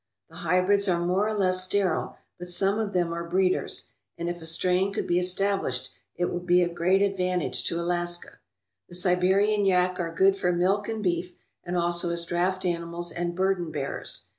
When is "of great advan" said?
6.63-7.41